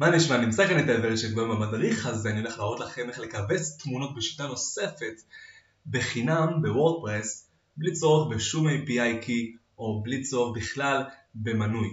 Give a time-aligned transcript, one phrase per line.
[0.00, 0.36] מה נשמע?
[0.36, 4.46] נמצא כאן את האבל שכבר במדריך הזה אני הולך להראות לכם איך לכווץ תמונות בשיטה
[4.46, 5.22] נוספת
[5.86, 11.02] בחינם בוורדפרס בלי צורך בשום API קי או בלי צורך בכלל
[11.34, 11.88] במנוי.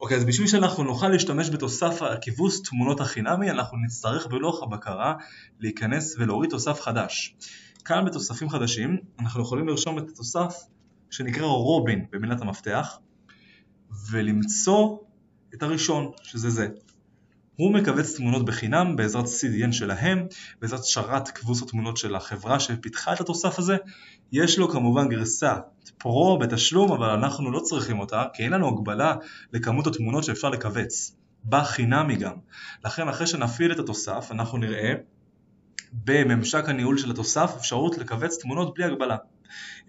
[0.00, 5.14] אוקיי, אז בשביל שאנחנו נוכל להשתמש בתוסף הכיבוס תמונות החינמי, אנחנו נצטרך בלוח הבקרה
[5.60, 7.36] להיכנס ולהוריד תוסף חדש.
[7.84, 10.54] כאן בתוספים חדשים אנחנו יכולים לרשום את התוסף
[11.10, 12.98] שנקרא רובין במילת המפתח
[14.10, 14.98] ולמצוא
[15.54, 16.68] את הראשון, שזה זה.
[17.56, 20.26] הוא מכווץ תמונות בחינם בעזרת CDN שלהם,
[20.60, 23.76] בעזרת שרת כבוס התמונות של החברה שפיתחה את התוסף הזה.
[24.32, 25.56] יש לו כמובן גרסה
[25.98, 29.14] פרו בתשלום, אבל אנחנו לא צריכים אותה, כי אין לנו הגבלה
[29.52, 31.16] לכמות התמונות שאפשר לכווץ.
[31.44, 32.34] בחינמי גם.
[32.84, 34.94] לכן אחרי שנפעיל את התוסף, אנחנו נראה
[35.92, 39.16] בממשק הניהול של התוסף אפשרות לכווץ תמונות בלי הגבלה.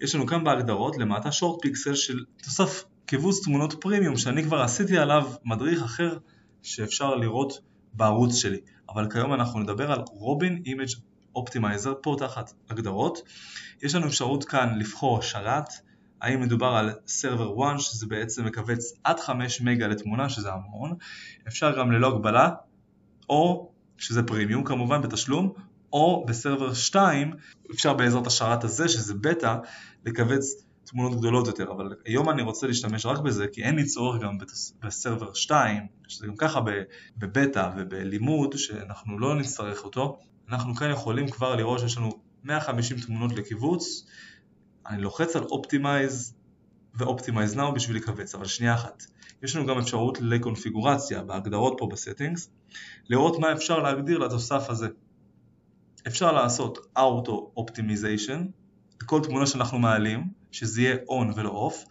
[0.00, 5.30] יש לנו כאן בהגדרות למטה ShortPixel של תוסף כיווץ תמונות פרימיום שאני כבר עשיתי עליו
[5.44, 6.18] מדריך אחר
[6.62, 7.60] שאפשר לראות
[7.92, 8.60] בערוץ שלי.
[8.88, 10.88] אבל כיום אנחנו נדבר על Robin Image
[11.34, 13.22] Optimizer פה תחת הגדרות.
[13.82, 15.68] יש לנו אפשרות כאן לבחור שרת,
[16.20, 20.94] האם מדובר על server 1 שזה בעצם מכווץ עד 5 מגה לתמונה שזה המון,
[21.48, 22.50] אפשר גם ללא הגבלה,
[23.28, 25.52] או שזה פרימיום כמובן בתשלום,
[25.94, 27.34] או בסרבר 2
[27.70, 29.56] אפשר בעזרת השרת הזה שזה בטא
[30.06, 34.22] לכווץ תמונות גדולות יותר, אבל היום אני רוצה להשתמש רק בזה כי אין לי צורך
[34.22, 34.38] גם
[34.82, 36.60] בסרבר 2, שזה גם ככה
[37.16, 42.10] בבטא ובלימוד שאנחנו לא נצטרך אותו, אנחנו כאן יכולים כבר לראות שיש לנו
[42.44, 44.06] 150 תמונות לקיבוץ,
[44.86, 46.32] אני לוחץ על Optimize
[46.94, 49.04] ו-Optimize Now בשביל לכווץ, אבל שנייה אחת.
[49.42, 52.50] יש לנו גם אפשרות לקונפיגורציה בהגדרות פה ב settings,
[53.08, 54.88] לראות מה אפשר להגדיר לתוסף הזה.
[56.06, 58.40] אפשר לעשות Auto Optimization,
[59.06, 61.88] כל תמונה שאנחנו מעלים, שזה יהיה on ולא off,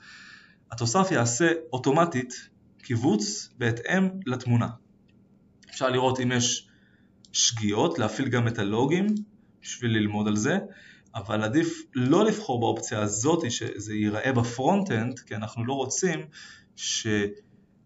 [0.72, 4.70] התוסף יעשה אוטומטית כיווץ בהתאם לתמונה.
[5.70, 6.68] אפשר לראות אם יש
[7.32, 9.08] שגיאות, להפעיל גם את הלוגים
[9.62, 10.58] בשביל ללמוד על זה,
[11.16, 16.26] אבל עדיף לא לבחור באופציה הזאת שזה ייראה ב front-end, כי אנחנו לא רוצים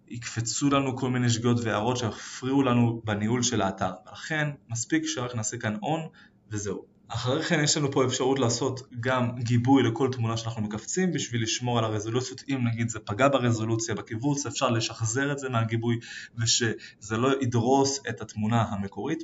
[0.09, 3.91] שיקפצו לנו כל מיני שגיאות והערות שיפריעו לנו בניהול של האתר.
[4.12, 6.18] לכן מספיק שרק נעשה כאן on
[6.51, 6.97] וזהו.
[7.07, 11.78] אחרי כן יש לנו פה אפשרות לעשות גם גיבוי לכל תמונה שאנחנו מכווצים בשביל לשמור
[11.78, 16.00] על הרזולוציות אם נגיד זה פגע ברזולוציה בכיווץ אפשר לשחזר את זה מהגיבוי
[16.38, 19.23] ושזה לא ידרוס את התמונה המקורית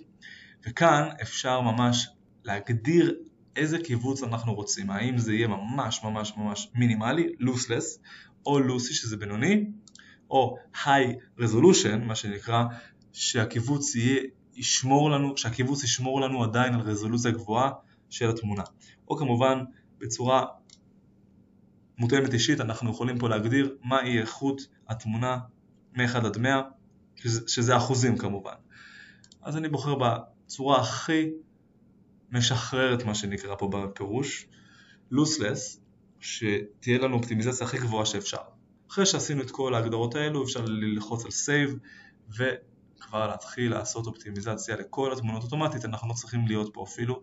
[0.68, 2.10] וכאן אפשר ממש
[2.44, 3.16] להגדיר
[3.56, 8.00] איזה קיבוץ אנחנו רוצים האם זה יהיה ממש ממש ממש מינימלי, לוסלס
[8.46, 9.66] או לוסי שזה בינוני
[10.30, 12.64] או high resolution מה שנקרא
[13.14, 14.22] שהקיבוץ יהיה
[14.56, 17.72] ישמור לנו, שהקיבוץ ישמור לנו עדיין על רזולוציה גבוהה
[18.10, 18.64] של התמונה.
[19.10, 19.64] או כמובן
[20.00, 20.46] בצורה
[21.98, 25.38] מותאמת אישית אנחנו יכולים פה להגדיר מהי איכות התמונה
[25.96, 26.62] מ-1 עד 100,
[27.16, 28.54] שזה, שזה אחוזים כמובן.
[29.42, 31.30] אז אני בוחר בצורה הכי
[32.32, 34.48] משחררת מה שנקרא פה בפירוש,
[35.12, 35.80] לוסלס,
[36.20, 38.38] שתהיה לנו אופטימיזציה הכי גבוהה שאפשר.
[38.94, 41.76] אחרי שעשינו את כל ההגדרות האלו אפשר ללחוץ על סייב
[42.38, 42.44] ו...
[43.00, 47.22] כבר להתחיל לעשות אופטימיזציה לכל התמונות אוטומטית, אנחנו לא צריכים להיות פה אפילו,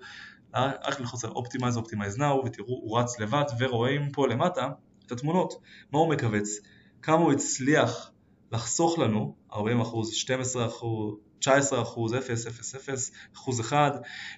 [0.55, 4.69] רק ללחוץ על Optimize, Optimize Now ותראו הוא רץ לבד ורואים פה למטה
[5.07, 5.55] את התמונות,
[5.93, 6.49] מה הוא מכווץ,
[7.03, 8.11] כמה הוא הצליח
[8.53, 9.59] לחסוך לנו, 40%, 12%,
[11.41, 11.49] 19%,
[12.19, 13.91] 0, 0, 0, אחוז אחד,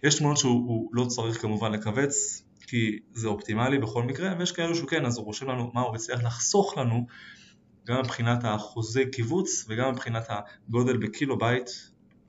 [0.03, 4.89] יש תמונות שהוא לא צריך כמובן לכווץ כי זה אופטימלי בכל מקרה, ויש כאלו שהוא
[4.89, 7.06] כן, אז הוא רושם לנו מה הוא הצליח לחסוך לנו
[7.87, 11.71] גם מבחינת האחוזי כיווץ וגם מבחינת הגודל בקילו בייט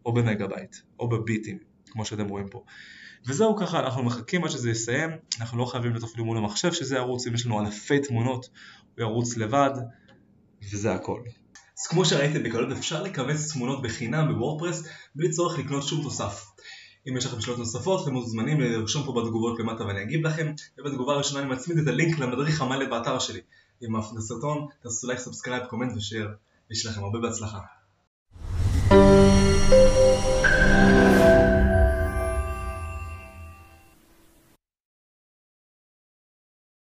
[0.06, 1.58] או במגה בייט או בביטים
[1.92, 2.64] כמו שאתם רואים פה.
[3.26, 7.28] וזהו ככה, אנחנו מחכים עד שזה יסיים, אנחנו לא חייבים אפילו מול המחשב שזה ירוץ,
[7.28, 8.50] אם יש לנו אלפי תמונות
[8.96, 9.72] הוא ירוץ לבד
[10.72, 11.22] וזה הכל.
[11.80, 16.53] אז כמו שראיתם בקלות אפשר לכווץ תמונות בחינם בוורדפרס בלי צורך לקנות שום תוסף.
[17.10, 20.54] אם יש לכם שאלות נוספות אתם מוזמנים לרשום פה בתגובות למטה ואני אגיב לכם.
[20.78, 23.42] ובתגובה הראשונה אני מצמיד את הלינק למדריך המלא באתר שלי.
[23.84, 26.28] את הסרטון, תעשו לייק, subscribe, comment ושאר,
[26.70, 27.60] ויש לכם הרבה בהצלחה.